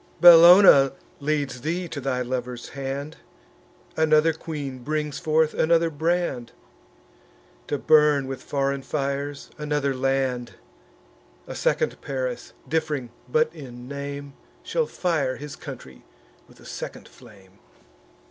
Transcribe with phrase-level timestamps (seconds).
[0.19, 3.17] Bellona leads thee to thy lover's hand;
[3.95, 6.53] Another queen brings forth another brand,
[7.67, 10.53] To burn with foreign fires another land!
[11.45, 14.33] A second Paris, diff'ring but in name,
[14.63, 16.03] Shall fire his country
[16.47, 17.59] with a second flame."